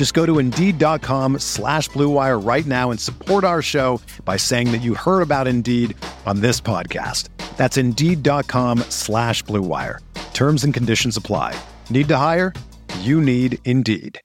[0.00, 4.78] Just go to Indeed.com slash BlueWire right now and support our show by saying that
[4.78, 7.28] you heard about Indeed on this podcast.
[7.58, 9.98] That's Indeed.com slash BlueWire.
[10.32, 11.54] Terms and conditions apply.
[11.90, 12.54] Need to hire?
[13.00, 14.18] You need Indeed.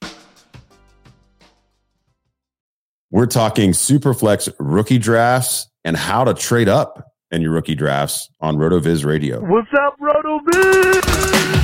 [3.11, 8.55] We're talking Superflex rookie drafts and how to trade up in your rookie drafts on
[8.55, 9.41] RotoViz Radio.
[9.41, 11.54] What's up, RotoViz?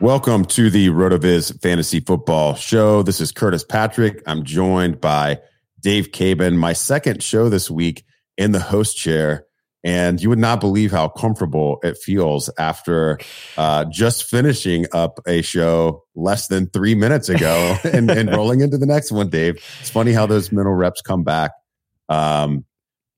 [0.00, 3.02] Welcome to the RotoViz Fantasy Football Show.
[3.02, 4.22] This is Curtis Patrick.
[4.26, 5.40] I'm joined by
[5.80, 8.04] Dave Caban, my second show this week
[8.36, 9.44] in the host chair.
[9.82, 13.18] And you would not believe how comfortable it feels after
[13.56, 18.78] uh, just finishing up a show less than three minutes ago and, and rolling into
[18.78, 19.56] the next one, Dave.
[19.80, 21.50] It's funny how those mental reps come back.
[22.08, 22.64] Um,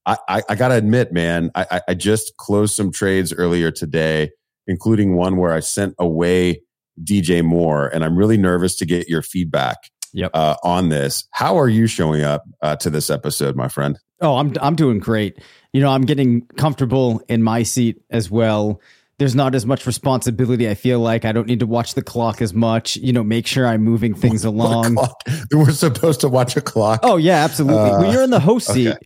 [0.06, 4.30] I, I, I got to admit, man, I, I just closed some trades earlier today,
[4.66, 6.62] including one where I sent away
[7.02, 9.76] DJ Moore, and I'm really nervous to get your feedback
[10.12, 10.30] Yep.
[10.34, 11.24] uh, on this.
[11.30, 13.98] How are you showing up uh, to this episode, my friend?
[14.20, 15.38] Oh, I'm I'm doing great.
[15.72, 18.80] You know, I'm getting comfortable in my seat as well.
[19.18, 20.68] There's not as much responsibility.
[20.68, 22.96] I feel like I don't need to watch the clock as much.
[22.96, 24.94] You know, make sure I'm moving things What along.
[24.94, 25.22] clock?
[25.52, 27.00] We're supposed to watch a clock.
[27.02, 27.90] Oh yeah, absolutely.
[27.90, 28.98] Uh, when you're in the host seat, okay.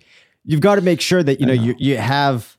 [0.45, 2.54] you've got to make sure that you know, you you have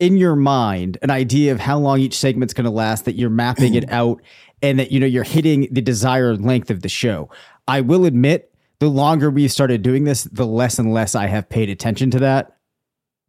[0.00, 3.04] in your mind an idea of how long each segment's going to last.
[3.04, 4.20] That you're mapping it out,
[4.62, 7.30] and that you know you're hitting the desired length of the show.
[7.68, 11.48] I will admit, the longer we've started doing this, the less and less I have
[11.48, 12.56] paid attention to that.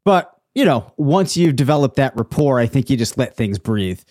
[0.03, 4.01] But you know, once you've developed that rapport, I think you just let things breathe.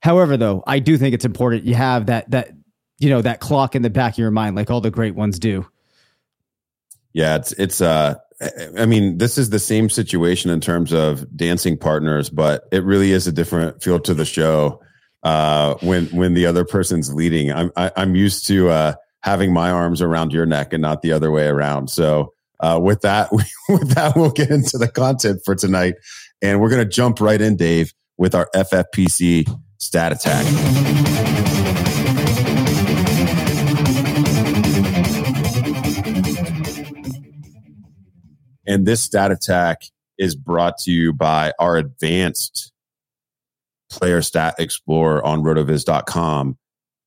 [0.00, 2.50] However, though, I do think it's important you have that that
[2.98, 5.38] you know that clock in the back of your mind, like all the great ones
[5.38, 5.66] do.
[7.12, 8.16] Yeah, it's it's uh
[8.76, 13.10] I mean, this is the same situation in terms of dancing partners, but it really
[13.10, 14.80] is a different feel to the show
[15.22, 17.52] uh when when the other person's leading.
[17.52, 21.12] I'm I, I'm used to uh having my arms around your neck and not the
[21.12, 21.90] other way around.
[21.90, 23.32] So uh with that
[23.68, 25.94] with that we'll get into the content for tonight
[26.40, 29.48] and we're to jump right in Dave with our FFPC
[29.78, 31.27] stat attack.
[38.68, 39.82] And this stat attack
[40.18, 42.70] is brought to you by our advanced
[43.90, 46.58] player stat explorer on rotoviz.com.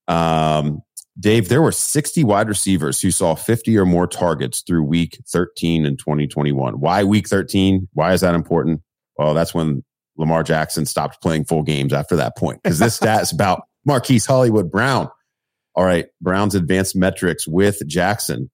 [0.08, 0.82] Um,
[1.20, 5.86] Dave, there were 60 wide receivers who saw 50 or more targets through week 13
[5.86, 6.80] in 2021.
[6.80, 7.88] Why week 13?
[7.94, 8.82] Why is that important?
[9.18, 9.84] Well, that's when
[10.18, 14.26] Lamar Jackson stopped playing full games after that point because this stat is about Marquise
[14.26, 15.10] Hollywood Brown.
[15.76, 18.50] All right, Brown's advanced metrics with Jackson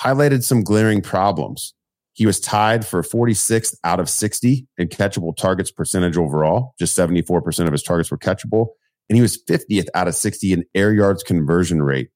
[0.00, 1.74] highlighted some glaring problems.
[2.20, 6.74] He was tied for 46th out of 60 in catchable targets percentage overall.
[6.78, 8.72] Just 74% of his targets were catchable.
[9.08, 12.10] And he was 50th out of 60 in air yards conversion rate.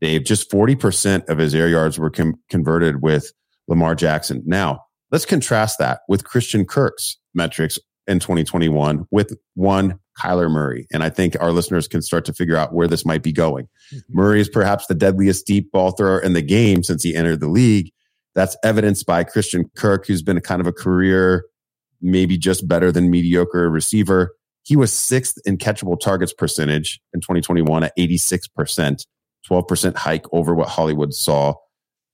[0.00, 3.30] Dave, just 40% of his air yards were com- converted with
[3.68, 4.42] Lamar Jackson.
[4.46, 4.80] Now,
[5.12, 10.86] let's contrast that with Christian Kirk's metrics in 2021 with one Kyler Murray.
[10.90, 13.66] And I think our listeners can start to figure out where this might be going.
[13.92, 14.16] Mm-hmm.
[14.16, 17.50] Murray is perhaps the deadliest deep ball thrower in the game since he entered the
[17.50, 17.92] league.
[18.36, 21.46] That's evidenced by Christian Kirk, who's been a kind of a career,
[22.02, 24.36] maybe just better than mediocre receiver.
[24.62, 29.06] He was sixth in catchable targets percentage in 2021 at 86%,
[29.48, 31.54] 12% hike over what Hollywood saw.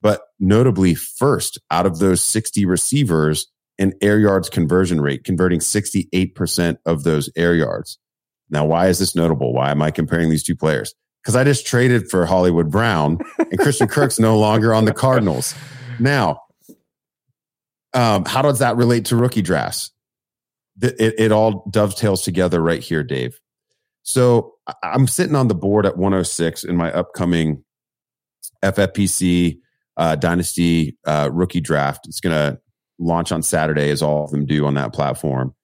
[0.01, 6.77] But notably, first out of those 60 receivers in air yards conversion rate, converting 68%
[6.87, 7.99] of those air yards.
[8.49, 9.53] Now, why is this notable?
[9.53, 10.95] Why am I comparing these two players?
[11.23, 15.55] Because I just traded for Hollywood Brown and Christian Kirk's no longer on the Cardinals.
[15.99, 16.41] Now,
[17.94, 19.93] um, how does that relate to rookie drafts?
[20.81, 23.39] it, it all dovetails together right here, Dave.
[24.03, 27.65] So I'm sitting on the board at 106 in my upcoming
[28.62, 29.59] FFPC
[29.97, 32.06] uh, Dynasty uh, rookie draft.
[32.09, 32.61] It's going to
[32.99, 35.55] launch on Saturday, as all of them do on that platform.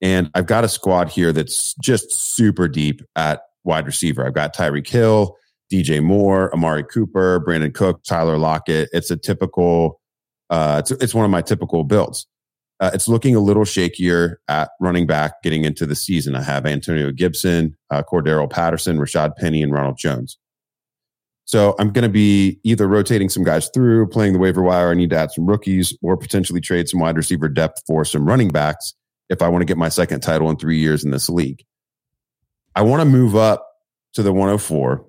[0.00, 4.26] And I've got a squad here that's just super deep at wide receiver.
[4.26, 5.36] I've got Tyreek Hill,
[5.74, 8.88] DJ Moore, Amari Cooper, Brandin Cooks, Tyler Lockett.
[8.92, 10.00] It's a typical,
[10.50, 12.26] uh, it's, it's one of my typical builds.
[12.78, 16.36] Uh, it's looking a little shakier at running back getting into the season.
[16.36, 20.38] I have Antonio Gibson, uh, Cordarrelle Patterson, Rashad Penny, and Ronald Jones.
[21.44, 24.90] So I'm going to be either rotating some guys through, playing the waiver wire.
[24.90, 28.26] I need to add some rookies or potentially trade some wide receiver depth for some
[28.26, 28.94] running backs
[29.28, 31.64] if I want to get my second title in three years in this league.
[32.74, 33.66] I want to move up
[34.14, 35.04] to the 104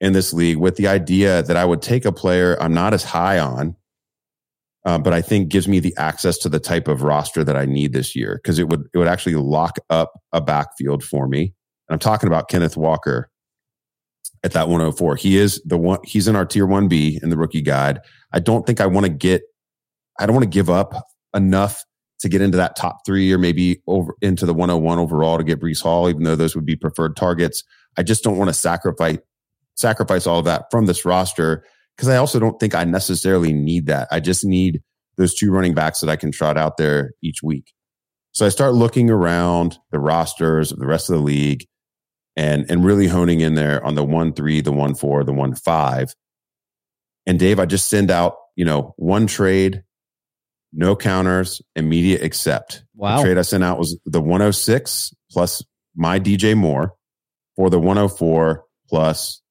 [0.00, 3.04] in this league with the idea that I would take a player I'm not as
[3.04, 3.76] high on,
[4.84, 7.66] uh, but I think gives me the access to the type of roster that I
[7.66, 11.52] need this year because it would it would actually lock up a backfield for me.
[11.88, 13.30] And I'm talking about Kenneth Walker
[14.42, 15.16] at that 104.
[15.16, 15.98] He is the one.
[16.04, 18.00] He's in our tier one B in the rookie guide.
[18.32, 19.42] I don't think I want to get.
[20.18, 20.94] I don't want to give up
[21.34, 21.84] enough
[22.20, 25.60] to get into that top three or maybe over into the 101 overall to get
[25.60, 27.64] Breece Hall, even though those would be preferred targets.
[27.96, 29.18] I just don't want to sacrifice
[29.80, 31.64] sacrifice all of that from this roster
[31.96, 34.08] because I also don't think I necessarily need that.
[34.10, 34.82] I just need
[35.16, 37.72] those two running backs that I can trot out there each week.
[38.32, 41.66] So I start looking around the rosters of the rest of the league
[42.36, 45.54] and and really honing in there on the one three, the one four, the one
[45.54, 46.14] five.
[47.26, 49.82] And Dave, I just send out, you know, one trade,
[50.72, 52.84] no counters, immediate accept.
[52.94, 53.18] Wow.
[53.18, 55.62] The trade I sent out was the 106 plus
[55.94, 56.94] my DJ Moore
[57.56, 59.42] for the 104 plus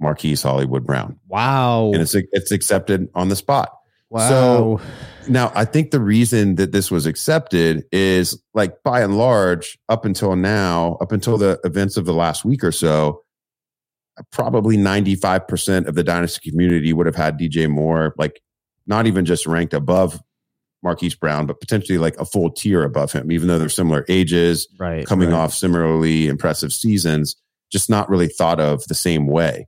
[0.00, 1.18] Marquise Hollywood Brown.
[1.28, 1.90] Wow.
[1.92, 3.76] And it's it's accepted on the spot.
[4.10, 4.28] Wow.
[4.28, 4.80] So
[5.28, 10.04] now I think the reason that this was accepted is like by and large, up
[10.04, 13.22] until now, up until the events of the last week or so,
[14.30, 18.40] probably 95% of the dynasty community would have had DJ Moore, like
[18.86, 20.20] not even just ranked above
[20.82, 24.68] Marquise Brown, but potentially like a full tier above him, even though they're similar ages,
[24.78, 25.36] right, coming right.
[25.36, 27.36] off similarly impressive seasons,
[27.72, 29.66] just not really thought of the same way.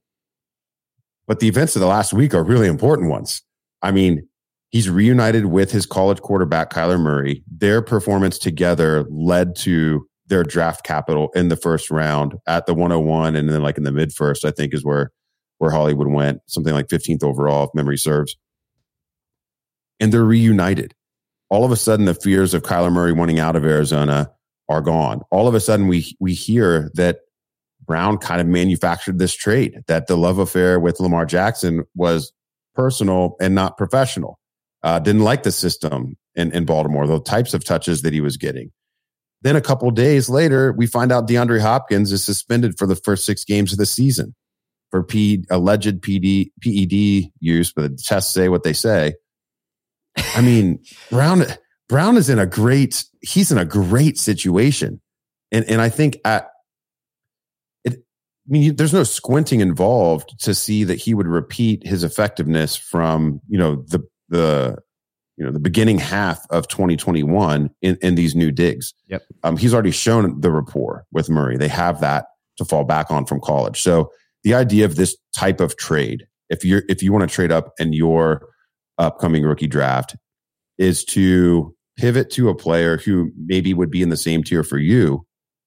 [1.27, 3.43] But the events of the last week are really important ones.
[3.83, 4.29] I mean,
[4.71, 7.43] he's reunited with his college quarterback, Kyler Murray.
[7.51, 13.37] Their performance together led to their draft capital in the first round at the 101
[13.37, 15.13] and then like in the mid first, I think is where
[15.59, 18.37] where Hollywood went, something like 15th overall, if memory serves.
[20.01, 20.95] And they're reunited.
[21.49, 24.31] All of a sudden, the fears of Kyler Murray wanting out of Arizona
[24.69, 25.23] are gone.
[25.31, 27.21] All of a sudden, we we hear that
[27.87, 32.33] Brown kind of manufactured this trade, that the love affair with Lamar Jackson was
[32.75, 34.39] personal and not professional.
[34.83, 38.37] Uh, didn't like the system in, in Baltimore, the types of touches that he was
[38.37, 38.71] getting.
[39.43, 43.25] Then a couple days later, we find out DeAndre Hopkins is suspended for the first
[43.25, 44.35] six games of the season
[44.91, 49.15] for P, alleged PD, PED use, but the tests say what they say.
[50.35, 51.45] I mean, Brown
[51.89, 55.01] Brown is in a great he's in a great situation,
[55.53, 56.49] and and I think at.
[58.49, 63.41] I mean, there's no squinting involved to see that he would repeat his effectiveness from
[63.49, 64.79] you know the the
[65.37, 68.95] you know the beginning half of 2021 in, in these new digs.
[69.09, 69.23] Yep.
[69.43, 71.57] Um, he's already shown the rapport with Murray.
[71.57, 72.27] They have that
[72.59, 73.81] to fall back on from college.
[73.81, 74.11] So
[74.45, 77.73] the idea of this type of trade, if you're if you want to trade up
[77.79, 78.49] in your
[78.99, 80.17] upcoming rookie draft,
[80.79, 84.79] is to pivot to a player who maybe would be in the same tier for
[84.79, 85.26] you,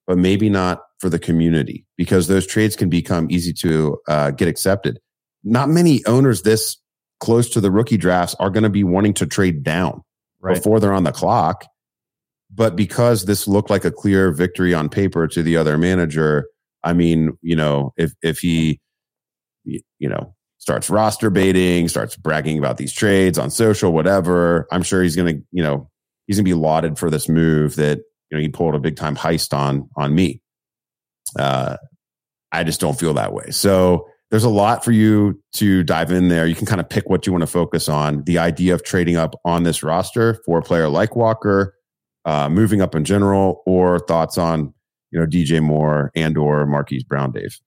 [0.10, 4.48] but maybe not for the community, because those trades can become easy to uh, get
[4.48, 5.00] accepted.
[5.44, 6.78] Not many owners this
[7.20, 10.02] close to the rookie drafts are going to be wanting to trade down
[10.42, 10.56] Right.
[10.56, 11.64] before they're on the clock.
[12.50, 16.48] But because this looked like a clear victory on paper to the other manager,
[16.84, 18.80] I mean, you know, if if he,
[19.66, 25.04] you know, starts roster baiting, starts bragging about these trades on social, whatever, I'm sure
[25.04, 25.88] he's going to, you know,
[26.26, 28.00] he's going to be lauded for this move that
[28.30, 30.42] you know he pulled a big time heist on on me.
[31.38, 31.78] Uh,
[32.52, 33.52] I just don't feel that way.
[33.52, 36.46] So there's a lot for you to dive in there.
[36.46, 38.24] You can kind of pick what you want to focus on.
[38.24, 41.76] The idea of trading up on this roster for a player like Walker,
[42.26, 44.74] uh, moving up in general, or thoughts on
[45.12, 47.60] you know DJ Moore and or Marquise Brown, Dave.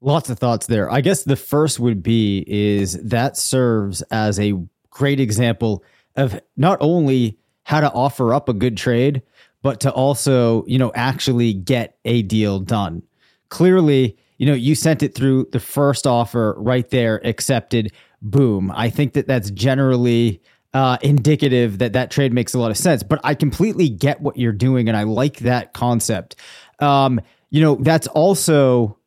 [0.00, 0.90] Lots of thoughts there.
[0.90, 4.54] I guess the first would be is that serves as a
[4.90, 5.82] great example
[6.16, 9.22] of not only how to offer up a good trade,
[9.64, 13.02] but to also, you know, actually get a deal done.
[13.48, 17.90] Clearly, you know, you sent it through the first offer right there, accepted,
[18.20, 18.70] boom.
[18.74, 20.42] I think that that's generally
[20.74, 23.02] uh, indicative that that trade makes a lot of sense.
[23.02, 26.36] But I completely get what you're doing, and I like that concept.
[26.80, 28.98] Um, you know, that's also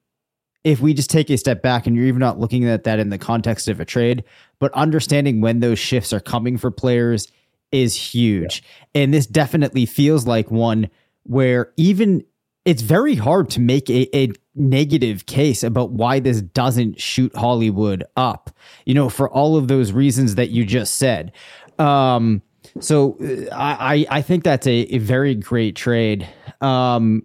[0.63, 3.09] if we just take a step back and you're even not looking at that in
[3.09, 4.23] the context of a trade,
[4.59, 7.27] but understanding when those shifts are coming for players
[7.71, 8.63] is huge.
[8.93, 9.01] Yeah.
[9.03, 10.89] And this definitely feels like one
[11.23, 12.23] where even
[12.65, 18.03] it's very hard to make a, a negative case about why this doesn't shoot Hollywood
[18.15, 18.49] up,
[18.85, 21.31] you know, for all of those reasons that you just said.
[21.79, 22.41] Um,
[22.79, 26.27] so uh, I, I think that's a, a very great trade.
[26.59, 27.23] Um,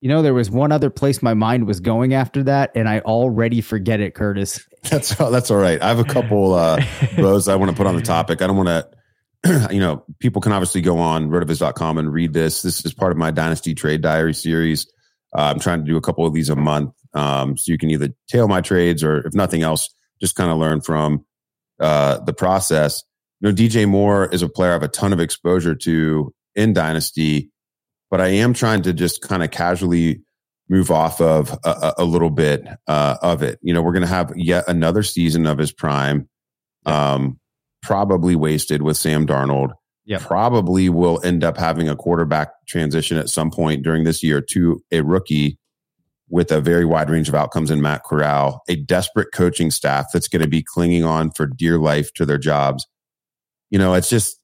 [0.00, 3.00] you know, there was one other place my mind was going after that, and I
[3.00, 4.62] already forget it, Curtis.
[4.90, 5.80] That's that's all right.
[5.80, 6.78] I have a couple uh,
[7.16, 8.42] bows I want to put on the topic.
[8.42, 8.86] I don't want to,
[9.70, 12.62] you know, people can obviously go on rotoviz.com and read this.
[12.62, 14.86] This is part of my Dynasty Trade Diary series.
[15.36, 17.90] Uh, I'm trying to do a couple of these a month, um, so you can
[17.90, 21.24] either tail my trades or, if nothing else, just kind of learn from
[21.80, 23.02] uh, the process.
[23.40, 26.72] You know, DJ Moore is a player I have a ton of exposure to in
[26.72, 27.50] Dynasty
[28.14, 30.22] but I am trying to just kind of casually
[30.68, 33.58] move off of a, a little bit uh, of it.
[33.60, 36.28] You know, we're going to have yet another season of his prime,
[36.86, 37.40] um,
[37.84, 39.72] probably wasted with Sam Darnold.
[40.06, 40.22] Yep.
[40.22, 44.82] Probably will end up having a quarterback transition at some point during this year to
[44.90, 45.58] a rookie
[46.28, 50.28] with a very wide range of outcomes in Matt Corral, a desperate coaching staff that's
[50.28, 52.86] going to be clinging on for dear life to their jobs.
[53.70, 54.38] You know, it's just,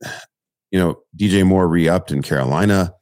[0.71, 2.95] you know, DJ Moore re upped in Carolina.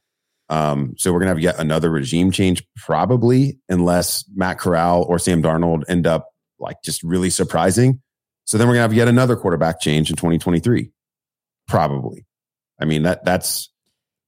[0.49, 5.19] Um, so we're going to have yet another regime change, probably, unless Matt Corral or
[5.19, 6.29] Sam Darnold end up
[6.59, 8.01] like just really surprising.
[8.49, 10.89] So then we're going to have yet another quarterback change in 2023,
[11.67, 12.25] probably.
[12.81, 13.69] I mean that that's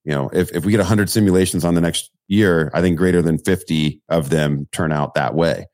[0.03, 3.23] you know if if we get 100 simulations on the next year, I think greater
[3.23, 5.65] than 50 of them turn out that way.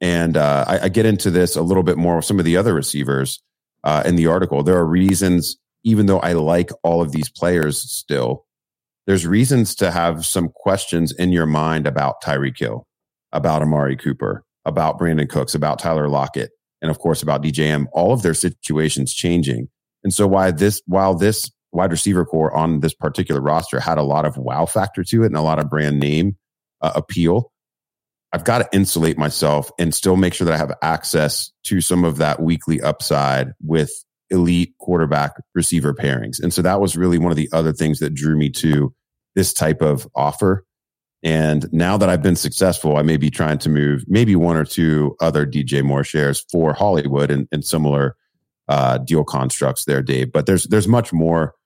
[0.00, 2.56] And uh, I, I, get into this a little bit more with some of the
[2.56, 3.40] other receivers
[3.84, 4.64] uh, in the article.
[4.64, 8.46] There are reasons, even though I like all of these players still,
[9.06, 12.84] there's reasons to have some questions in your mind about Tyreek Hill,
[13.30, 16.50] about Amari Cooper, about Brandin Cooks, about Tyler Lockett,
[16.82, 17.86] and of course about DJM.
[17.92, 19.68] All of their situations changing.
[20.04, 24.02] And so why this while this wide receiver corps on this particular roster had a
[24.02, 26.36] lot of wow factor to it and a lot of brand name
[26.80, 27.52] uh, appeal,
[28.32, 32.04] I've got to insulate myself and still make sure that I have access to some
[32.04, 33.90] of that weekly upside with
[34.30, 36.42] elite quarterback receiver pairings.
[36.42, 38.92] And so that was really one of the other things that drew me to
[39.34, 40.65] this type of offer.
[41.26, 44.64] And now that I've been successful, I may be trying to move maybe one or
[44.64, 48.14] two other DJ Moore shares for Hollywood and, and similar
[48.68, 50.30] uh, deal constructs there, Dave.
[50.30, 51.56] But there's there's much more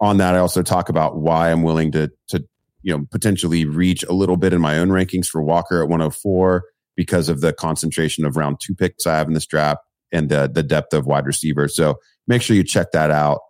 [0.00, 0.36] on that.
[0.36, 2.44] I also talk about why I'm willing to to
[2.82, 6.62] you know potentially reach a little bit in my own rankings for Walker at 104
[6.94, 9.80] because of the concentration of round two picks I have in this draft
[10.12, 11.66] and the the depth of wide receiver.
[11.66, 11.96] So
[12.28, 13.40] make sure you check that out.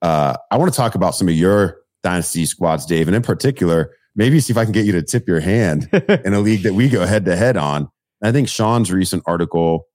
[0.00, 3.96] Uh, I want to talk about some of your dynasty squads, Dave, and in particular,
[4.16, 5.88] maybe see if I can get you to tip your hand
[6.24, 7.88] in a league that we go head to head on.
[8.22, 9.86] I think Sean's recent article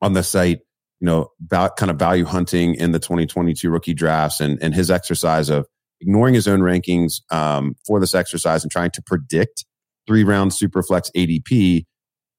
[0.00, 0.60] on the site,
[1.00, 4.90] you know, about kind of value hunting in the 2022 rookie drafts and and his
[4.90, 5.66] exercise of
[6.00, 9.64] ignoring his own rankings um, for this exercise and trying to predict
[10.06, 11.86] three round superflex ADP.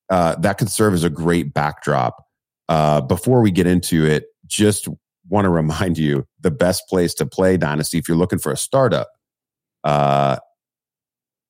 [0.09, 2.25] Uh, that could serve as a great backdrop
[2.69, 4.87] uh, before we get into it, just
[5.29, 8.57] want to remind you the best place to play Dynasty if you're looking for a
[8.57, 9.09] startup,
[9.83, 10.37] uh,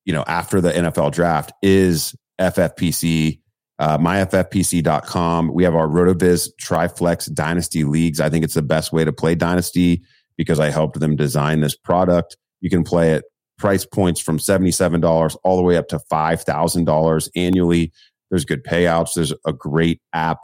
[0.06, 3.40] you know, after the NFL draft is FFPC,
[3.78, 5.52] uh, myffpc.com.
[5.52, 8.20] We have our RotoViz Triflex Dynasty Leagues.
[8.20, 10.02] I think it's the best way to play Dynasty
[10.38, 12.38] because I helped them design this product.
[12.62, 13.24] You can play at
[13.58, 17.92] price points from $77 all the way up to $5,000 annually.
[18.30, 19.14] There's good payouts.
[19.14, 20.38] There's a great app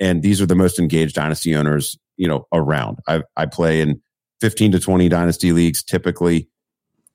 [0.00, 4.00] and these are the most engaged dynasty owners you know around i i play in
[4.40, 6.48] 15 to 20 dynasty leagues typically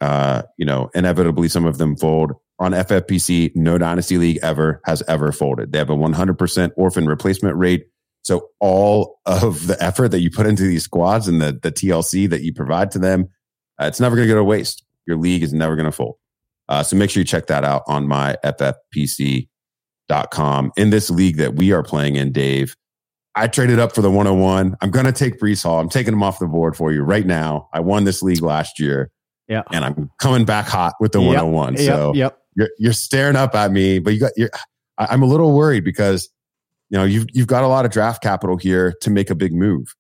[0.02, 5.02] uh you know inevitably some of them fold on ffpc no dynasty league ever has
[5.08, 7.88] ever folded they have a 100% orphan replacement rate
[8.24, 12.30] so all of the effort that you put into these squads and the the tlc
[12.30, 13.30] that you provide to them
[13.82, 16.16] uh, it's never going to go to waste your league is never going to fold
[16.68, 19.48] uh, so make sure you check that out on my ffpc
[20.32, 20.72] com.
[20.78, 22.76] In this league that we are playing in, Dave,
[23.36, 24.76] I traded up for the 101.
[24.82, 25.80] I'm going to take Breece Hall.
[25.80, 27.70] I'm taking him off the board for you right now.
[27.74, 29.12] I won this league last year.
[29.48, 29.64] Yeah.
[29.72, 31.44] And I'm coming back hot with the yep.
[31.44, 31.78] 101.
[31.78, 32.16] So yep.
[32.16, 32.42] yep.
[32.56, 34.50] You're, you're staring up at me, but you got, you're,
[34.98, 36.30] I'm a little worried because,
[36.90, 39.54] you know, you've, you've got a lot of draft capital here to make a big
[39.54, 39.94] move.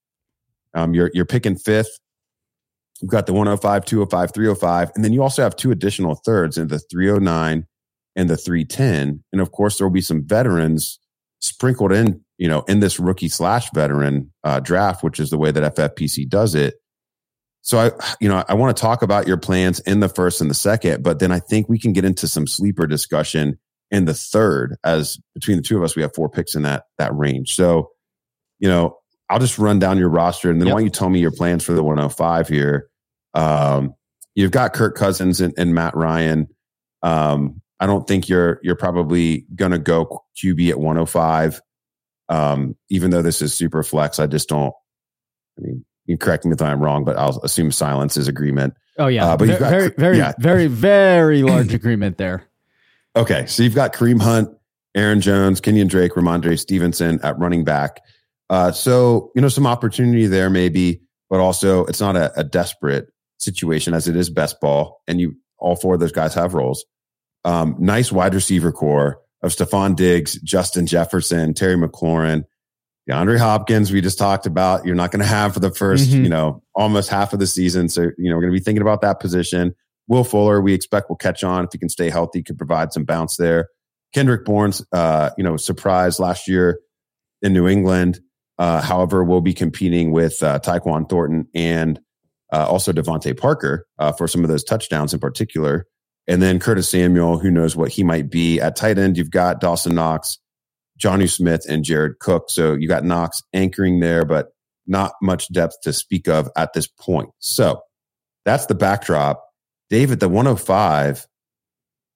[0.73, 1.99] Um, you're, you're picking fifth.
[3.01, 4.91] You've got the 105, 205, 305.
[4.95, 7.65] And then you also have two additional thirds in the 309
[8.15, 9.23] and the 310.
[9.33, 10.99] And of course, there will be some veterans
[11.39, 15.51] sprinkled in, you know, in this rookie slash veteran uh, draft, which is the way
[15.51, 16.75] that FFPC does it.
[17.65, 20.51] So I, you know, I want to talk about your plans in the first and
[20.51, 23.57] the second, but then I think we can get into some sleeper discussion
[23.89, 24.75] in the third.
[24.83, 27.55] As between the two of us, we have four picks in that that range.
[27.55, 27.89] So,
[28.59, 28.99] you know,
[29.31, 30.75] I'll just run down your roster, and then yep.
[30.75, 32.87] why don't you tell me your plans for the 105 here?
[33.33, 33.95] Um,
[34.35, 36.47] you've got Kirk Cousins and, and Matt Ryan.
[37.01, 41.61] Um, I don't think you're you're probably going to go QB at 105.
[42.29, 44.73] Um, even though this is super flex, I just don't.
[45.57, 48.75] I mean, you correct me if I'm wrong, but I'll assume silence is agreement.
[48.97, 50.33] Oh yeah, uh, but you've got, very, very, yeah.
[50.39, 52.43] very, very large agreement there.
[53.17, 54.49] Okay, so you've got Kareem Hunt,
[54.93, 58.01] Aaron Jones, Kenyan Drake, Rhamondre Stevenson at running back.
[58.49, 63.07] Uh, so you know some opportunity there maybe, but also it's not a, a desperate
[63.37, 66.83] situation as it is best ball, and you all four of those guys have roles.
[67.45, 72.43] Um, nice wide receiver corps of Stefon Diggs, Justin Jefferson, Terry McLaurin,
[73.09, 73.91] DeAndre Hopkins.
[73.91, 76.23] We just talked about you're not going to have for the 1st mm-hmm.
[76.23, 77.89] you know, almost half of the season.
[77.89, 79.75] So you know, we're going to be thinking about that position.
[80.07, 83.03] Will Fuller, we expect will catch on if he can stay healthy, could provide some
[83.05, 83.69] bounce there.
[84.13, 86.79] Kendrick Bourne's, uh, you know, surprise last year
[87.41, 88.19] in New England.
[88.57, 91.99] Uh, however, we'll be competing with uh, Tyquan Thornton and
[92.53, 95.85] uh, also DeVante Parker uh, for some of those touchdowns in particular.
[96.27, 99.17] And then Curtis Samuel, who knows what he might be at tight end.
[99.17, 100.39] You've got Dawson Knox,
[100.99, 102.49] Jonnu Smith, and Jared Cook.
[102.49, 104.49] So you got Knox anchoring there, but
[104.87, 107.29] not much depth to speak of at this point.
[107.39, 107.81] So
[108.45, 109.43] that's the backdrop.
[109.89, 111.25] David, the 105,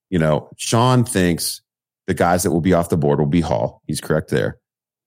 [0.10, 1.62] you know, Sean thinks
[2.08, 3.82] the guys that will be off the board will be Hall.
[3.86, 4.58] He's correct there.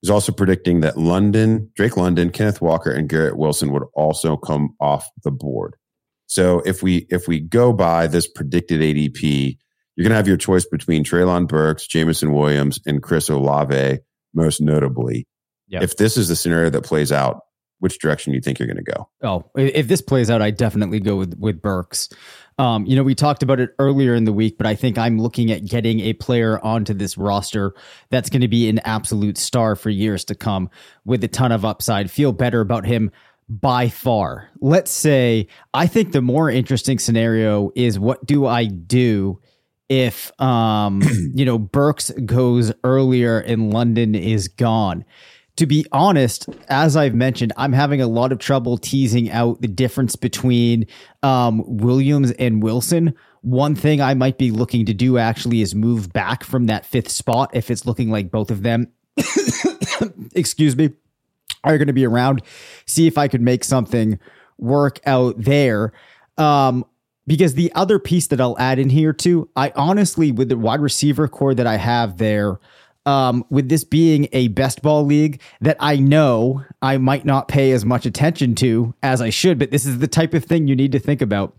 [0.01, 4.75] He's also predicting that London, Drake London, Kenneth Walker, and Garrett Wilson would also come
[4.79, 5.75] off the board.
[6.27, 9.57] So if we if we go by this predicted ADP,
[9.95, 13.99] you're going to have your choice between Treylon Burks, Jameson Williams, and Chris Olave,
[14.33, 15.27] most notably.
[15.67, 15.83] Yep.
[15.83, 17.41] If this is the scenario that plays out,
[17.79, 19.09] which direction do you think you're going to go?
[19.23, 22.07] Oh, if this plays out, I definitely go with with Burks.
[22.57, 25.19] Um, you know, we talked about it earlier in the week, but I think I'm
[25.19, 27.73] looking at getting a player onto this roster
[28.09, 30.69] that's going to be an absolute star for years to come
[31.03, 32.09] with a ton of upside.
[32.09, 33.11] Feel better about him
[33.49, 34.49] by far.
[34.61, 39.41] Let's say I think the more interesting scenario is what do I do
[39.93, 41.01] if um
[41.33, 45.05] you know Burks goes earlier and London is gone.
[45.57, 49.67] To be honest, as I've mentioned, I'm having a lot of trouble teasing out the
[49.67, 50.87] difference between
[51.21, 53.13] um, Williams and Wilson.
[53.41, 57.09] One thing I might be looking to do actually is move back from that fifth
[57.09, 58.87] spot if it's looking like both of them,
[60.33, 60.89] excuse me,
[61.63, 62.41] are going to be around.
[62.87, 64.17] See if I could make something
[64.57, 65.93] work out there.
[66.39, 66.83] Um,
[67.25, 70.81] because the other piece that I'll add in here too, I honestly, with the wide
[70.81, 72.59] receiver corps that I have there,
[73.05, 77.71] um, with this being a best ball league that I know I might not pay
[77.71, 80.75] as much attention to as I should, but this is the type of thing you
[80.75, 81.57] need to think about.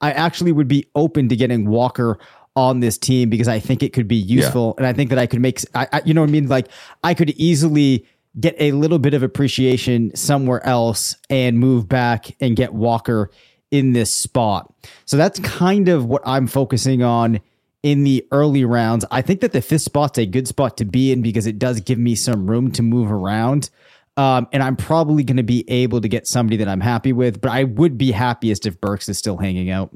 [0.00, 2.18] I actually would be open to getting Walker
[2.56, 4.84] on this team because I think it could be useful, yeah.
[4.84, 6.48] and I think that I could make, I, I, you know what I mean?
[6.48, 6.68] Like
[7.02, 8.06] I could easily
[8.38, 13.30] get a little bit of appreciation somewhere else and move back and get Walker
[13.74, 14.72] in this spot.
[15.04, 17.40] So that's kind of what I'm focusing on
[17.82, 19.04] in the early rounds.
[19.10, 21.80] I think that the fifth spot's a good spot to be in because it does
[21.80, 23.70] give me some room to move around.
[24.16, 27.40] Um, and I'm probably going to be able to get somebody that I'm happy with,
[27.40, 29.90] but I would be happiest if Burks is still hanging out.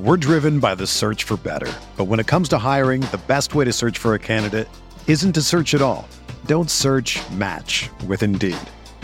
[0.00, 1.72] We're driven by the search for better.
[1.96, 4.68] But when it comes to hiring, the best way to search for a candidate
[5.06, 6.08] isn't to search at all.
[6.46, 8.58] Don't search match with Indeed.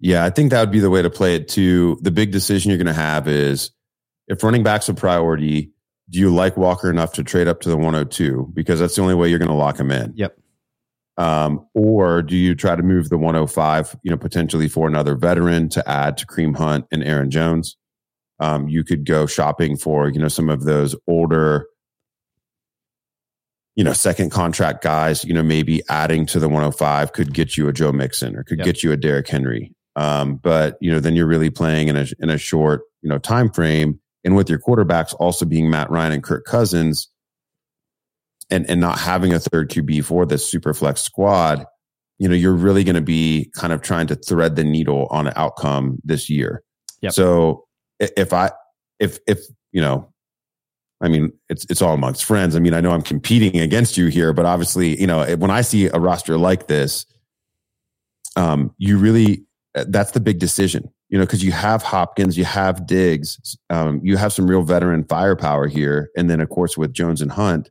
[0.00, 1.98] Yeah, I think that would be the way to play it too.
[2.02, 3.72] The big decision you're going to have is
[4.28, 5.72] if running back's a priority,
[6.10, 8.52] do you like Walker enough to trade up to the 102?
[8.54, 10.12] Because that's the only way you're going to lock him in.
[10.14, 10.38] Yep.
[11.16, 15.68] Um, or do you try to move the 105, you know, potentially for another veteran
[15.70, 17.76] to add to Kareem Hunt and Aaron Jones?
[18.38, 21.66] Um, you could go shopping for, you know, some of those older,
[23.74, 27.66] you know, second contract guys, you know, maybe adding to the 105 could get you
[27.66, 28.64] a Joe Mixon or could yep.
[28.64, 29.74] get you a Derrick Henry.
[29.98, 33.18] Um, but you know, then you're really playing in a in a short you know
[33.18, 37.08] time frame, and with your quarterbacks also being Matt Ryan and Kirk Cousins,
[38.48, 41.66] and and not having a third QB for this super flex squad,
[42.18, 45.26] you know, you're really going to be kind of trying to thread the needle on
[45.26, 46.62] an outcome this year.
[47.02, 47.12] Yep.
[47.12, 47.64] So
[47.98, 48.52] if I
[49.00, 49.40] if if
[49.72, 50.12] you know
[51.00, 52.54] I mean, it's it's all amongst friends.
[52.54, 55.62] I mean, I know I'm competing against you here, but obviously, you know, when I
[55.62, 57.04] see a roster like this,
[58.36, 59.44] um, you really
[59.88, 64.16] that's the big decision, you know, because you have Hopkins, you have Diggs, um, you
[64.16, 67.70] have some real veteran firepower here, and then of course with Jones and Hunt.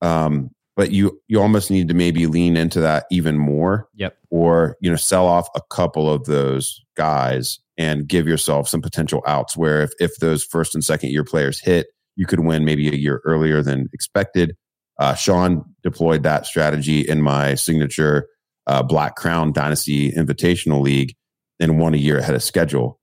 [0.00, 3.88] Um, but you you almost need to maybe lean into that even more.
[3.96, 4.16] Yep.
[4.30, 9.22] Or you know, sell off a couple of those guys and give yourself some potential
[9.26, 9.56] outs.
[9.56, 12.96] Where if if those first and second year players hit, you could win maybe a
[12.96, 14.56] year earlier than expected.
[15.00, 18.28] Uh, Sean deployed that strategy in my signature
[18.68, 21.16] uh, Black Crown Dynasty Invitational League
[21.58, 23.00] and won a year ahead of schedule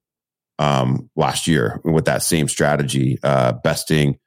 [0.59, 4.17] um, last year with that same strategy, uh, besting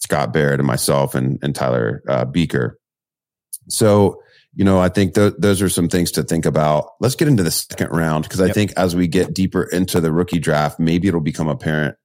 [0.00, 2.78] Scott Barrett and myself and, and Tyler uh, Beaker.
[3.68, 4.20] So,
[4.54, 6.90] you know, I think th- those are some things to think about.
[7.00, 8.54] Let's get into the second round because I yep.
[8.54, 11.96] think as we get deeper into the rookie draft, maybe it'll become apparent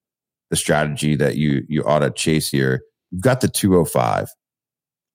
[0.50, 2.82] the strategy that you you ought to chase here.
[3.12, 4.30] You've got the 205.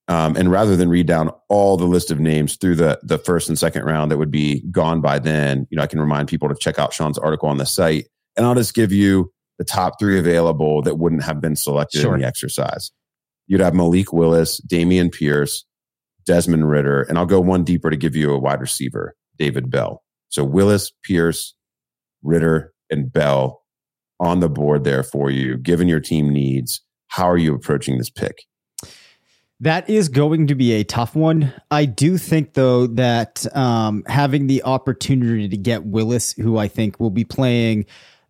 [0.07, 3.49] Um, and rather than read down all the list of names through the the first
[3.49, 6.47] and second round that would be gone by then, you know, I can remind people
[6.47, 9.99] to check out Sean's article on the site, and I'll just give you the top
[9.99, 12.13] three available that wouldn't have been selected sure.
[12.13, 12.91] in the exercise.
[13.47, 15.65] You'd have Malik Willis, Dameon Pierce,
[16.25, 20.03] Desmond Ridder, and I'll go one deeper to give you a wide receiver, David Bell.
[20.29, 21.55] So Willis, Pierce,
[22.23, 23.63] Ridder, and Bell
[24.19, 26.81] on the board there for you, given your team needs.
[27.07, 28.43] How are you approaching this pick?
[29.61, 31.53] That is going to be a tough one.
[31.71, 36.99] I do think, though, that um, having the opportunity to get Willis, who I think
[36.99, 37.85] will be playing,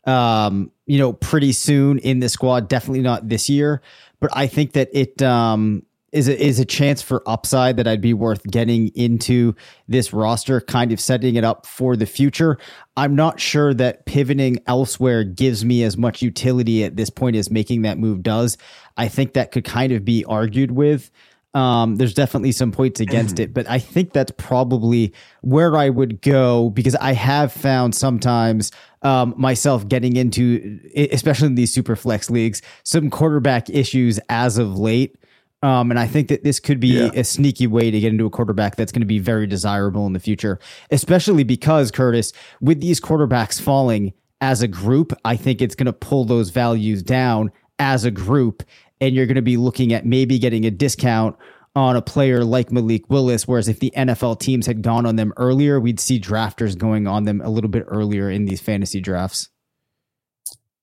[0.05, 3.81] um, you know, pretty soon in the squad, definitely not this year,
[4.19, 5.83] but I think that it um,
[6.15, 9.53] is a, is a chance for upside that I'd be worth getting into
[9.89, 12.57] this roster, kind of setting it up for the future.
[12.95, 17.51] I'm not sure that pivoting elsewhere gives me as much utility at this point as
[17.51, 18.57] making that move does.
[18.95, 21.11] I think that could kind of be argued with.
[21.53, 26.21] Um, there's definitely some points against it, but I think that's probably where I would
[26.21, 32.29] go because I have found sometimes um, myself getting into, especially in these super flex
[32.29, 35.17] leagues, some quarterback issues as of late.
[35.65, 37.09] Um, and I think that this could be yeah.
[37.15, 40.13] a sneaky way to get into a quarterback that's going to be very desirable in
[40.13, 40.59] the future,
[40.91, 45.93] especially because Curtis, with these quarterbacks falling as a group, I think it's going to
[45.93, 48.61] pull those values down as a group.
[49.01, 51.35] And you're going to be looking at maybe getting a discount
[51.75, 53.47] on a player like Malik Willis.
[53.47, 57.23] Whereas if the NFL teams had gone on them earlier, we'd see drafters going on
[57.23, 59.49] them a little bit earlier in these fantasy drafts.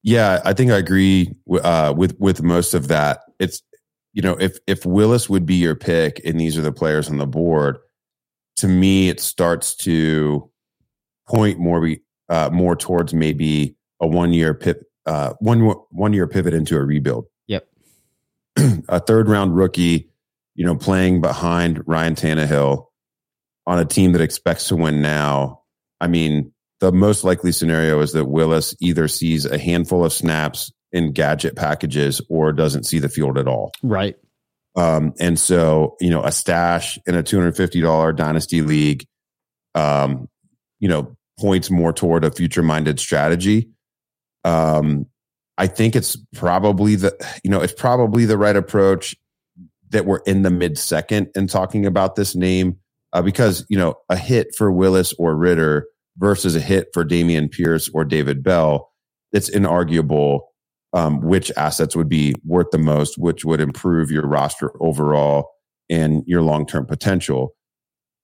[0.03, 3.21] Yeah, I think I agree uh, with with most of that.
[3.38, 3.62] It's
[4.12, 7.18] you know, if if Willis would be your pick and these are the players on
[7.18, 7.79] the board,
[8.57, 10.51] to me it starts to
[11.29, 11.96] point more
[12.29, 16.83] uh, more towards maybe a one year pip uh, one one year pivot into a
[16.83, 17.27] rebuild.
[17.46, 17.66] Yep,
[18.88, 20.11] a third round rookie,
[20.55, 22.87] you know, playing behind Ryan Tannehill
[23.66, 25.62] on a team that expects to win now.
[26.01, 30.72] I mean, the most likely scenario is that Willis either sees a handful of snaps
[30.92, 33.72] in gadget packages or doesn't see the field at all.
[33.83, 34.16] Right.
[34.74, 39.07] Um, and so, you know, a stash in a $250 dynasty league,
[39.74, 40.28] um,
[40.81, 43.70] you know, points more toward a future minded strategy.
[44.44, 45.07] Um,
[45.59, 49.14] I think it's probably the, you know, it's probably the right approach
[49.90, 52.78] that we're in the mid second and talking about this name
[53.12, 57.50] uh, because, you know, a hit for Willis or Ridder versus a hit for Dameon
[57.50, 58.90] Pierce or David Bell,
[59.33, 60.40] it's inarguable
[60.92, 65.50] um, which assets would be worth the most, which would improve your roster overall
[65.88, 67.55] and your long term potential.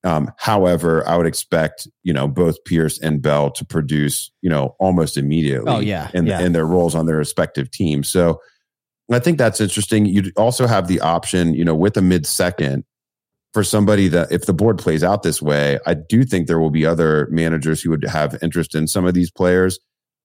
[0.04, 4.76] Um, however, I would expect you know both Pierce and Bell to produce you know
[4.78, 5.72] almost immediately.
[5.72, 6.40] Oh yeah, in, yeah.
[6.40, 8.08] in their roles on their respective teams.
[8.08, 8.40] So
[9.10, 10.06] I think that's interesting.
[10.06, 12.84] You'd also have the option, you know, with a mid second
[13.54, 16.70] for somebody that if the board plays out this way, I do think there will
[16.70, 19.78] be other managers who would have interest in some of these players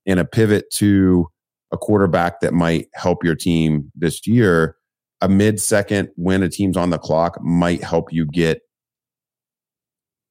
[0.05, 1.27] in a pivot to
[1.73, 4.77] a quarterback that might help your team this year.
[5.21, 8.61] A mid second when a team's on the clock might help you get,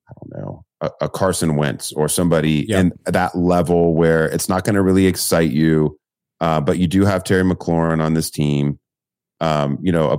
[0.09, 2.81] I don't know, a, a Carson Wentz or somebody yep.
[2.81, 5.99] in that level where it's not going to really excite you,
[6.41, 8.79] uh, but you do have Terry McLaurin on this team
[9.43, 10.19] um, you know, a,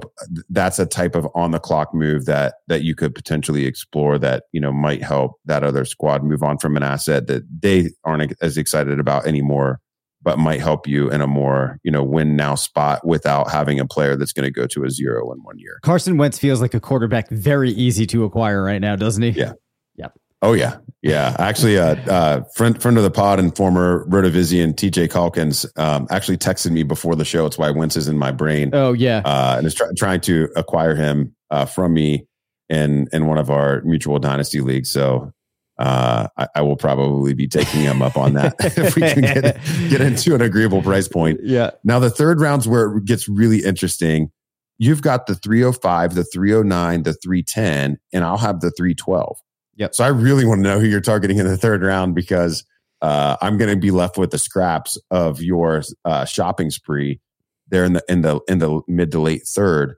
[0.49, 4.43] that's a type of on the clock move that that you could potentially explore that
[4.51, 8.33] you know might help that other squad move on from an asset that they aren't
[8.41, 9.79] as excited about anymore,
[10.23, 13.85] but might help you in a more you know win now spot without having a
[13.85, 15.79] player that's going to go to a zero in one year.
[15.83, 19.29] Carson Wentz feels like a quarterback very easy to acquire right now, doesn't he?
[19.29, 19.53] Yeah.
[19.95, 20.17] Yep.
[20.41, 21.35] Oh yeah, yeah.
[21.39, 26.07] Actually, a uh, uh, friend friend of the pod and former Rotovizian TJ Calkins um,
[26.09, 27.45] actually texted me before the show.
[27.45, 28.71] It's why Wentz is in my brain.
[28.73, 32.27] Oh yeah, uh, and is try, trying to acquire him uh, from me
[32.67, 34.91] in in one of our mutual dynasty leagues.
[34.91, 35.31] So
[35.77, 39.43] uh, I, I, will probably be taking him up on that if we can get
[39.89, 41.39] get into an agreeable price point.
[41.43, 41.71] Yeah.
[41.83, 44.31] Now the third round's where it gets really interesting.
[44.77, 49.37] You've got the 305, the 309, the 310, and I'll have the 312.
[49.75, 49.95] Yep.
[49.95, 52.63] So I really want to know who you're targeting in the third round because
[53.01, 57.19] uh, I'm going to be left with the scraps of your uh, shopping spree
[57.67, 59.95] there in the in the in the mid to late third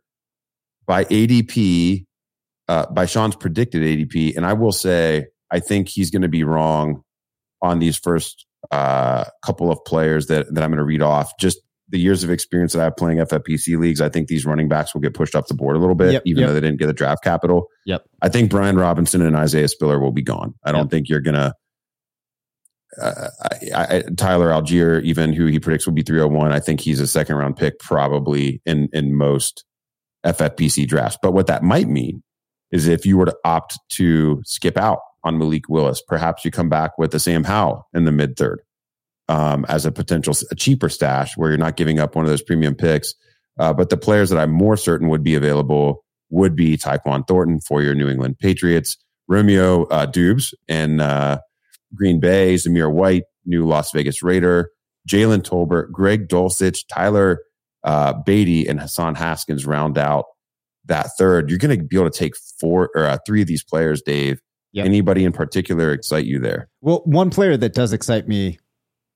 [0.86, 2.06] by ADP
[2.68, 6.44] uh, by Sean's predicted ADP, and I will say I think he's going to be
[6.44, 7.04] wrong
[7.62, 11.32] on these first uh, couple of players that that I'm going to read off.
[11.40, 14.68] Just the years of experience that I have playing FFPC leagues, I think these running
[14.68, 16.50] backs will get pushed off the board a little bit, yep, even yep.
[16.50, 17.68] though they didn't get the draft capital.
[17.86, 18.04] Yep.
[18.22, 20.56] I think Brian Robinson and Isaiah Spiller will be gone.
[20.64, 20.92] I don't yep.
[20.92, 21.54] think you're gonna.
[23.00, 23.28] Uh,
[23.76, 27.08] I, I, Tyler Allgeier, even who he predicts will be 301, I think he's a
[27.08, 29.66] second round pick probably in in most
[30.26, 31.18] FFPC drafts.
[31.22, 32.24] But what that might mean
[32.72, 36.70] is if you were to opt to skip out on Malik Willis, perhaps you come
[36.70, 38.62] back with a Sam Howell in the mid third
[39.28, 42.44] um, as a potential a cheaper stash where you're not giving up one of those
[42.44, 43.14] premium picks.
[43.58, 47.60] Uh, but the players that I'm more certain would be available would be Tyquan Thornton
[47.60, 51.40] for your New England Patriots, Romeo uh, Doubs and uh,
[51.94, 54.72] Green Bay, Zamir White, new Las Vegas Raider,
[55.08, 57.42] Jalen Tolbert, Greg Dulcich, Tyler
[57.84, 60.26] uh, Badie, and Hassan Haskins round out
[60.86, 61.50] that third.
[61.50, 64.42] You're going to be able to take four or uh, three of these players, Dave.
[64.76, 64.86] Yep.
[64.86, 66.68] Anybody in particular excite you there?
[66.82, 68.60] Well, one player that does excite me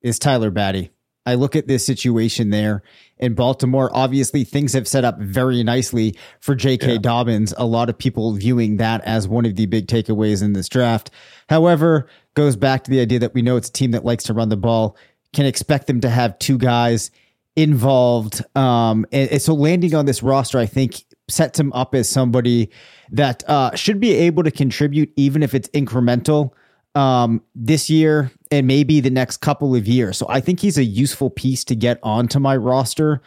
[0.01, 0.89] is Tyler Badie.
[1.25, 2.81] I look at this situation there
[3.17, 3.91] in Baltimore.
[3.93, 6.93] Obviously, things have set up very nicely for J.K.
[6.93, 6.97] Yeah.
[6.99, 7.53] Dobbins.
[7.57, 11.11] A lot of people viewing that as one of the big takeaways in this draft.
[11.49, 14.33] However, goes back to the idea that we know it's a team that likes to
[14.33, 14.95] run the ball,
[15.33, 17.11] can expect them to have two guys
[17.57, 18.41] involved.
[18.55, 22.69] Um, and, and so landing on this roster, I think sets him up as somebody
[23.11, 26.51] that uh, should be able to contribute, even if it's incremental
[26.95, 30.17] um, this year and maybe the next couple of years.
[30.17, 33.21] So I think he's a useful piece to get onto my roster,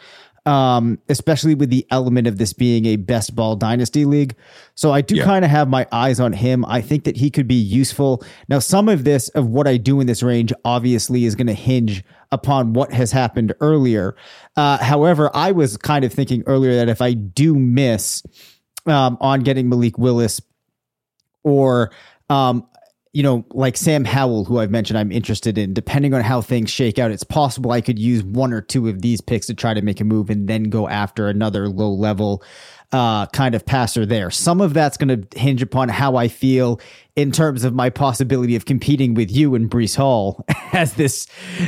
[0.45, 4.35] um, especially with the element of this being a best ball dynasty league.
[4.75, 5.23] So I do yeah.
[5.23, 6.65] kind of have my eyes on him.
[6.65, 8.23] I think that he could be useful.
[8.49, 11.53] Now, some of this, of what I do in this range, obviously is going to
[11.53, 14.15] hinge upon what has happened earlier.
[14.57, 18.23] Uh, however, I was kind of thinking earlier that if I do miss
[18.85, 20.41] um, on getting Malik Willis
[21.43, 21.91] or
[22.29, 22.67] um,
[23.13, 26.71] you know, like Sam Howell, who I've mentioned I'm interested in, depending on how things
[26.71, 29.75] shake out, it's possible I could use one or two of these picks to try
[29.75, 32.43] to make a move and then go after another low level
[32.91, 34.31] uh, kind of passer there.
[34.31, 36.79] Some of that's going to hinge upon how I feel
[37.15, 41.27] in terms of my possibility of competing with you and Breece Hall as this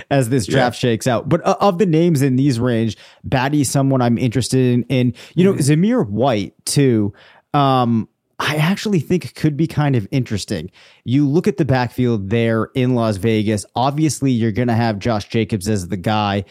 [0.09, 0.89] as this draft yeah.
[0.89, 1.29] shakes out.
[1.29, 5.43] But uh, of the names in these range, Badie, someone I'm interested in, in you
[5.43, 5.83] know, mm-hmm.
[5.83, 7.13] Zamir White too.
[7.53, 8.07] Um,
[8.39, 10.69] I actually think could be kind of interesting.
[11.03, 13.65] You look at the backfield there in Las Vegas.
[13.75, 16.43] Obviously, you're going to have Josh Jacobs as the guy.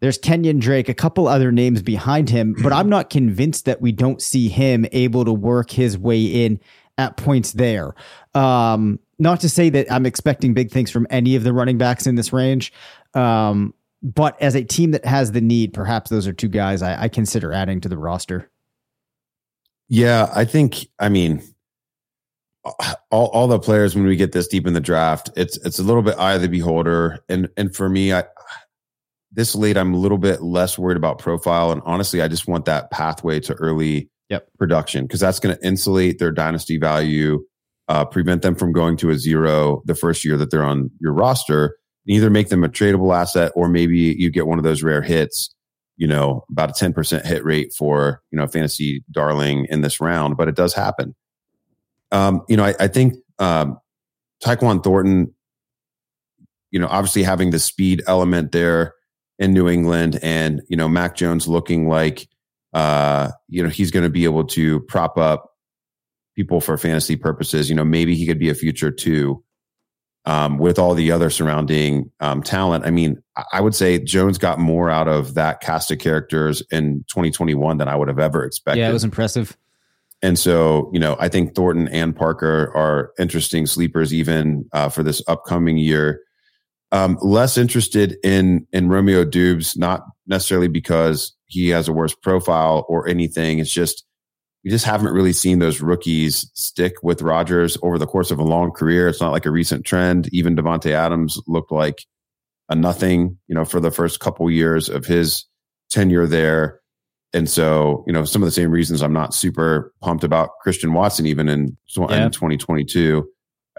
[0.00, 3.92] There's Kenyan Drake, a couple other names behind him, but I'm not convinced that we
[3.92, 6.60] don't see him able to work his way in
[6.98, 7.94] at points there.
[8.34, 12.06] Um, not to say that I'm expecting big things from any of the running backs
[12.06, 12.72] in this range,
[13.14, 17.02] um, but as a team that has the need, perhaps those are two guys I,
[17.02, 18.50] I consider adding to the roster.
[19.90, 21.42] Yeah, I think, I mean,
[23.10, 25.82] all, all the players when we get this deep in the draft, it's it's a
[25.82, 27.18] little bit eye of the beholder.
[27.28, 28.24] And and for me, I
[29.32, 31.72] this late, I'm a little bit less worried about profile.
[31.72, 34.48] And honestly, I just want that pathway to early yep.
[34.58, 37.44] production because that's going to insulate their dynasty value,
[37.88, 41.12] uh, prevent them from going to a zero the first year that they're on your
[41.12, 41.76] roster.
[42.06, 45.54] Either make them a tradable asset, or maybe you get one of those rare hits.
[46.00, 50.00] You know, about a ten percent hit rate for you know fantasy darling in this
[50.00, 51.14] round, but it does happen.
[52.10, 53.78] Um, you know, I, I think um,
[54.42, 55.34] Tyquan Thornton.
[56.70, 58.94] You know, obviously having the speed element there
[59.38, 62.28] in New England, and you know Mac Jones looking like
[62.72, 65.50] uh, you know he's going to be able to prop up
[66.34, 67.68] people for fantasy purposes.
[67.68, 69.44] You know, maybe he could be a future too.
[70.26, 74.58] Um, with all the other surrounding um, talent, I mean, I would say Jones got
[74.58, 78.80] more out of that cast of characters in 2021 than I would have ever expected.
[78.80, 79.56] Yeah, it was impressive.
[80.22, 85.02] And so, you know, I think Thornton and Parker are interesting sleepers even uh, for
[85.02, 86.20] this upcoming year.
[86.92, 92.84] Um, less interested in in Romeo Doubs, not necessarily because he has a worse profile
[92.88, 93.60] or anything.
[93.60, 94.04] It's just
[94.64, 98.44] we just haven't really seen those rookies stick with Rodgers over the course of a
[98.44, 99.08] long career.
[99.08, 100.28] It's not like a recent trend.
[100.32, 102.04] Even Davante Adams looked like
[102.68, 105.46] a nothing, you know, for the first couple years of his
[105.90, 106.80] tenure there.
[107.32, 110.92] And so, you know, some of the same reasons I'm not super pumped about Christian
[110.92, 112.26] Watson even in, yeah.
[112.26, 113.26] in 2022.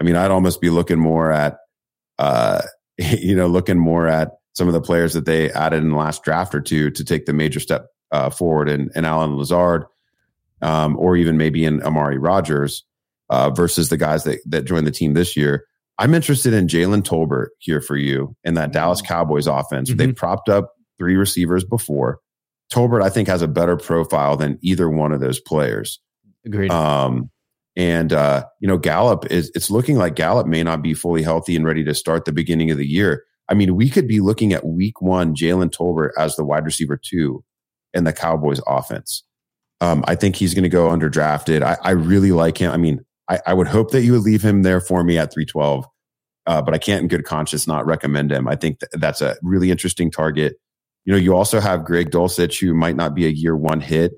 [0.00, 1.58] I mean, I'd almost be looking more at
[2.18, 2.62] uh,
[2.98, 6.22] you know, looking more at some of the players that they added in the last
[6.22, 9.84] draft or two to take the major step uh, forward And, and Allen Lazard,
[10.62, 12.84] um, or even maybe in Amari Rodgers
[13.30, 15.64] uh, versus the guys that, that joined the team this year.
[15.98, 19.12] I'm interested in Jalen Tolbert here for you in that Dallas mm-hmm.
[19.12, 19.90] Cowboys offense.
[19.90, 19.98] Mm-hmm.
[19.98, 22.20] They've propped up three receivers before.
[22.72, 26.00] Tolbert, I think, has a better profile than either one of those players.
[26.46, 26.70] Agreed.
[26.70, 27.30] Um,
[27.76, 31.56] and uh, you know, Gallup is it's looking like Gallup may not be fully healthy
[31.56, 33.24] and ready to start the beginning of the year.
[33.48, 36.98] I mean, we could be looking at week one, Jalen Tolbert as the wide receiver
[37.02, 37.44] two
[37.94, 39.24] in the Cowboys offense.
[39.82, 41.62] Um, I think he's going to go underdrafted.
[41.62, 42.70] I, I really like him.
[42.70, 45.32] I mean, I, I, would hope that you would leave him there for me at
[45.32, 45.84] 312,
[46.46, 48.46] uh, but I can't in good conscience not recommend him.
[48.46, 50.54] I think th- that's a really interesting target.
[51.04, 54.12] You know, you also have Greg Dulcich, who might not be a year one hit,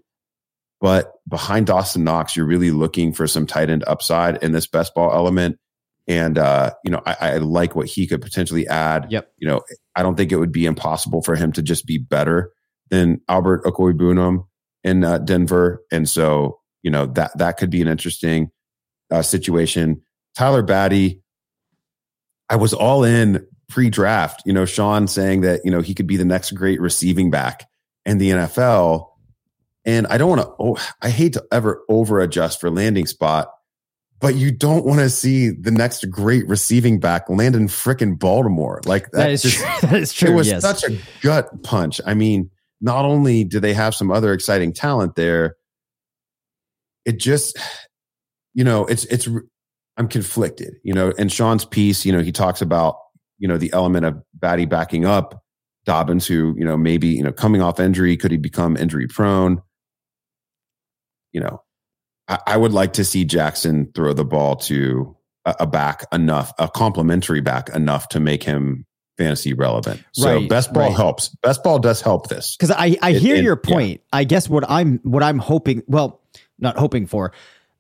[0.83, 4.95] but behind Dawson Knox, you're really looking for some tight end upside in this best
[4.95, 5.57] ball element.
[6.07, 9.07] And uh, you know, I, I, like what he could potentially add.
[9.11, 9.33] Yep.
[9.39, 9.63] You know,
[9.97, 12.53] I don't think it would be impossible for him to just be better
[12.91, 14.45] than Albert Okwuegbunam
[14.85, 15.83] in uh, Denver.
[15.91, 18.51] And so, you know, that that could be an interesting
[19.11, 20.03] uh, situation.
[20.37, 21.21] Tyler Badie,
[22.49, 24.43] I was all in pre-draft.
[24.45, 27.67] You know, Sean saying that you know he could be the next great receiving back
[28.05, 29.09] in the NFL
[29.85, 33.49] and I don't want to, oh, I hate to ever over adjust for landing spot,
[34.19, 38.81] but you don't want to see the next great receiving back land in fricking Baltimore.
[38.87, 39.67] Like that, that is just, true.
[39.83, 40.31] That is true.
[40.31, 40.63] It was yes.
[40.63, 42.01] such a gut punch.
[42.07, 45.57] I mean, not only do they have some other exciting talent there,
[47.05, 47.59] it just,
[48.55, 49.29] you know, it's, it's,
[49.97, 52.97] I'm conflicted, you know, and Sean's piece, you know, he talks about,
[53.39, 55.43] you know, the element of Badie backing up
[55.85, 59.61] Dobbins, who, you know, maybe, you know, coming off injury, could he become injury prone?
[61.35, 61.61] you know,
[62.29, 66.55] I, I, would like to see Jackson throw the ball to a, a, back enough,
[66.59, 70.05] a complementary back enough to make him fantasy relevant.
[70.13, 70.97] So right, best ball right.
[70.97, 71.29] helps.
[71.43, 72.57] Best ball does help this.
[72.57, 74.01] Because I, I hear it, your point.
[74.01, 74.19] Yeah.
[74.19, 76.21] I guess what I'm what I'm hoping, well,
[76.59, 77.33] not hoping for.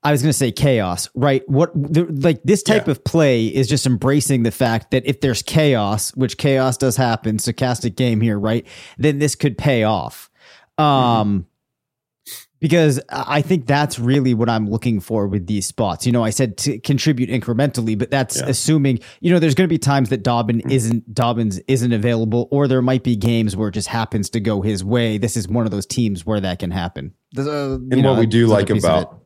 [0.03, 1.49] I was going to say chaos, right?
[1.49, 2.91] What the, like this type yeah.
[2.91, 7.39] of play is just embracing the fact that if there's chaos, which chaos does happen,
[7.39, 8.67] stochastic game here, right?
[8.99, 10.31] Then this could pay off.
[10.77, 11.39] Um, mm-hmm
[12.65, 16.07] because I think that's really what I'm looking for with these spots.
[16.07, 18.47] You know, I said to contribute incrementally, but that's yeah.
[18.47, 20.71] assuming you know there's going to be times that Dobbin mm-hmm.
[20.71, 24.63] isn't Dobbins isn't available, or there might be games where it just happens to go
[24.63, 25.19] his way.
[25.19, 27.13] This is one of those teams where that can happen.
[27.37, 29.21] Uh, and know, what we do like about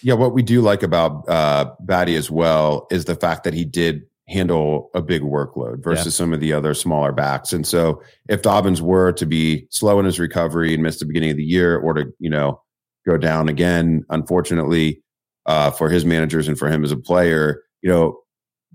[0.00, 3.64] yeah, what we do like about uh, Badie as well is the fact that he
[3.64, 6.18] did handle a big workload versus yeah.
[6.18, 7.52] some of the other smaller backs.
[7.52, 11.30] And so if Dobbins were to be slow in his recovery and miss the beginning
[11.30, 12.62] of the year or to, you know,
[13.06, 15.02] go down again, unfortunately,
[15.46, 18.18] uh, for his managers and for him as a player, you know,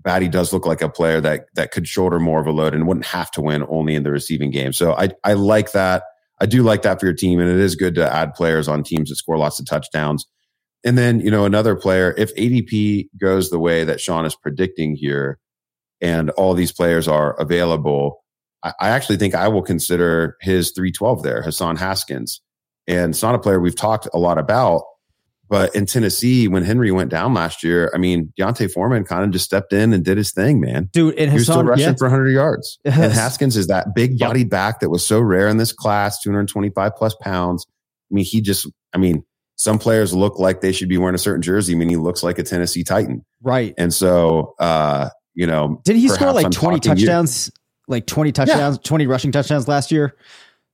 [0.02, 2.86] Badie does look like a player that that could shoulder more of a load and
[2.86, 4.72] wouldn't have to win only in the receiving game.
[4.72, 6.04] So I I like that.
[6.38, 8.82] I do like that for your team, and it is good to add players on
[8.82, 10.26] teams that score lots of touchdowns.
[10.84, 14.94] And then, you know, another player, if ADP goes the way that Sean is predicting
[14.94, 15.38] here,
[16.00, 18.24] and all these players are available,
[18.62, 22.40] I, I actually think I will consider his 312 there, Hassan Haskins.
[22.86, 24.82] And it's not a player we've talked a lot about,
[25.48, 29.30] But in Tennessee, when Henry went down last year, I mean, D'Onta Foreman kind of
[29.30, 30.88] just stepped in and did his thing, man.
[30.92, 31.94] Dude, and he was still rushing yeah.
[31.94, 32.78] for 100 yards.
[32.84, 32.98] Yes.
[32.98, 34.48] And Haskins is that big Yep.
[34.50, 37.64] back that was so rare in this class, 225 plus pounds.
[38.10, 39.24] I mean, he just, I mean,
[39.56, 41.74] some players look like they should be wearing a certain jersey.
[41.74, 43.24] I mean, he looks like a Tennessee Titan.
[43.42, 43.72] right.
[43.78, 47.52] And so, uh, you know, Didn't he score like I'm 20 talking you- touchdowns?
[47.88, 50.16] Like 20 touchdowns, 20 rushing touchdowns last year?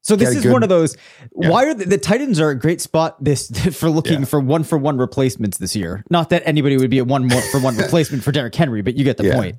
[0.00, 0.96] So this is good- one of those.
[1.38, 1.50] Yeah.
[1.50, 4.24] Why are the, the Titans are a great spot this for looking Yeah.
[4.24, 6.02] for one for one replacements this year?
[6.10, 8.94] Not that anybody would be a one more for one replacement for Derrick Henry, but
[8.96, 9.34] you get the Yeah.
[9.34, 9.56] point.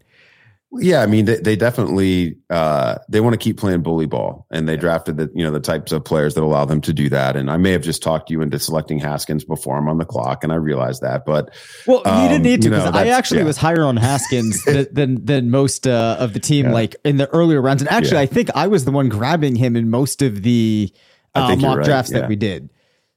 [0.80, 4.67] Yeah, I mean, they, they definitely uh, they want to keep playing bully ball, and
[4.67, 7.36] they drafted the you know the types of players that allow them to do that.
[7.36, 10.43] And I may have just talked you into selecting Haskins before I'm on the clock,
[10.43, 11.26] and I realized that.
[11.26, 11.53] But
[11.86, 13.45] Well, you Um, didn't need to you know, because I actually yeah.
[13.45, 16.74] was higher on Haskins than, than than most uh, of the team, Yeah.
[16.74, 17.82] like in the earlier rounds.
[17.82, 18.21] And actually, Yeah.
[18.21, 20.91] I think I was the one grabbing him in most of the
[21.36, 22.19] uh, mock right, drafts yeah.
[22.21, 22.69] that we did.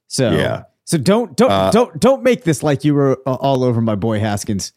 [0.07, 0.63] So Yeah.
[0.85, 4.19] so don't don't Uh, don't don't make this like you were all over my boy
[4.19, 4.73] Haskins.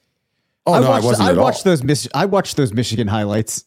[0.70, 1.52] Oh I no, watched, I wasn't I at all.
[1.64, 3.64] those Mich- I watched those Michigan highlights.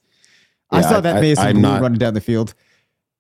[0.72, 2.54] I saw that I- Mason Blue not- running down the field.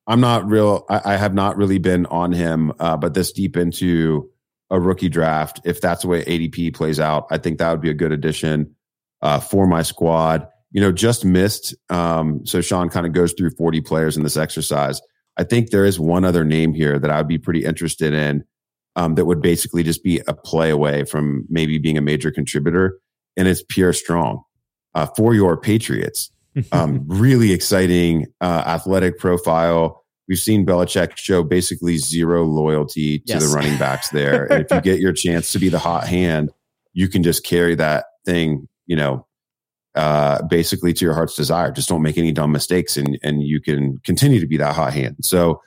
[0.06, 0.86] I'm not real.
[0.90, 4.30] I, I have not really been on him, uh, but this deep into
[4.70, 7.90] a rookie draft, if that's the way ADP plays out, I think that would be
[7.90, 8.76] a good addition
[9.22, 10.48] uh, for my squad.
[10.72, 11.74] You know, just missed.
[11.90, 15.00] Um, so Sean kind of goes through 40 players in this exercise.
[15.38, 18.44] I think there is one other name here that I would be pretty interested in
[18.96, 23.00] um, that would basically just be a play away from maybe being a major contributor,
[23.38, 24.44] and it's Pierre Strong
[24.96, 26.32] uh, for your Patriots
[26.72, 30.04] um, really exciting uh, athletic profile.
[30.28, 33.44] We've seen Belichick show basically zero loyalty to Yes.
[33.44, 34.46] the running backs there.
[34.52, 36.52] and if you get your chance to be the hot hand,
[36.94, 39.26] you can just carry that thing, you know,
[39.96, 41.72] uh, basically to your heart's desire.
[41.72, 44.94] Just don't make any dumb mistakes and, and you can continue to be that hot
[44.94, 45.18] hand.
[45.22, 45.60] So,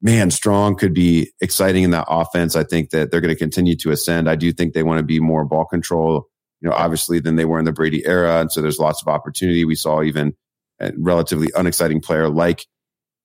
[0.00, 2.56] man, Strong could be exciting in that offense.
[2.56, 4.28] I think that they're going to continue to ascend.
[4.28, 6.28] I do think they want to be more ball control
[6.62, 8.40] you know, obviously than they were in the Brady era.
[8.40, 9.64] And so there's lots of opportunity.
[9.64, 10.34] We saw even
[10.80, 12.66] a relatively unexciting player like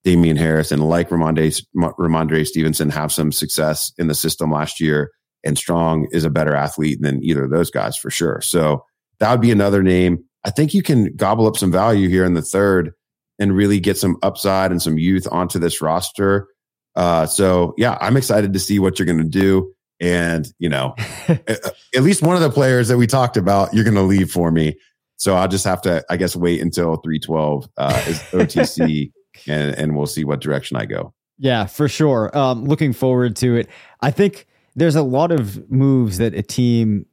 [0.03, 5.11] Damien Harris and like Rhamondre, Rhamondre Stevenson have some success in the system last year.
[5.43, 8.41] And Strong is a better athlete than either of those guys for sure.
[8.41, 8.83] So
[9.19, 10.23] that would be another name.
[10.43, 12.91] I think you can gobble up some value here in the third
[13.37, 16.47] and really get some upside and some youth onto this roster.
[16.95, 19.71] Uh, so yeah, I'm excited to see what you're going to do.
[19.99, 20.95] And, you know,
[21.27, 21.49] at
[21.95, 24.51] at least one of the players that we talked about, you're going to leave for
[24.51, 24.75] me.
[25.17, 29.11] So I'll just have to, I guess, wait until 312 uh, is OTC
[29.47, 31.13] and, and we'll see what direction I go.
[31.39, 32.35] Yeah, for sure.
[32.37, 33.69] Um, looking forward to it.
[34.01, 37.05] I think there's a lot of moves that a team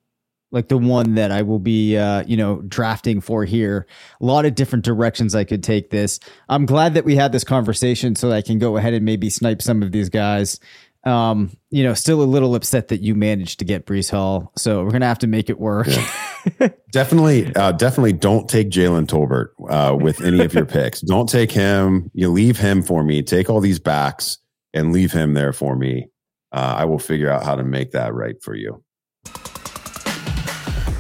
[0.55, 3.89] like the one that I will be, uh, you know, drafting for here.
[4.21, 6.21] A lot of different directions I could take this.
[6.49, 9.29] I'm glad that we had this conversation so that I can go ahead and maybe
[9.31, 10.61] snipe some of these guys.
[11.05, 14.85] Um, you know, still a little upset that you managed to get Breece Hall, so
[14.85, 15.89] we're gonna have to make it work.
[16.93, 21.01] Definitely, uh, definitely don't take Jalen Tolbert uh, with any of your picks.
[21.01, 22.11] Don't take him.
[22.13, 23.23] You leave him for me.
[23.23, 24.39] Take all these backs
[24.75, 26.09] and leave him there for me.
[26.53, 28.85] Uh, I will figure out how to make that right for you.